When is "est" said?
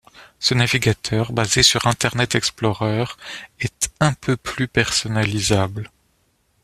3.59-3.91